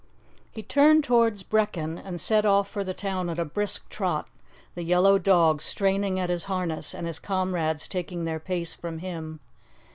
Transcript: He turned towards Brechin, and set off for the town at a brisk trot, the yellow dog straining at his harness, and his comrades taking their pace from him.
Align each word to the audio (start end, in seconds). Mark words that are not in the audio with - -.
He 0.51 0.63
turned 0.63 1.03
towards 1.03 1.43
Brechin, 1.43 1.99
and 2.03 2.19
set 2.19 2.43
off 2.43 2.67
for 2.67 2.83
the 2.83 2.91
town 2.95 3.29
at 3.29 3.37
a 3.37 3.45
brisk 3.45 3.87
trot, 3.89 4.27
the 4.73 4.81
yellow 4.81 5.19
dog 5.19 5.61
straining 5.61 6.19
at 6.19 6.31
his 6.31 6.45
harness, 6.45 6.95
and 6.95 7.05
his 7.05 7.19
comrades 7.19 7.87
taking 7.87 8.25
their 8.25 8.39
pace 8.39 8.73
from 8.73 8.97
him. 8.97 9.41